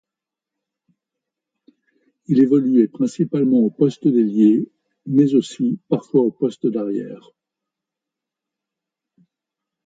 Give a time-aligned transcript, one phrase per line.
[2.25, 4.67] Il évoluait principalement au poste d'ailier
[5.05, 7.29] mais aussi parfois au poste d'arrière.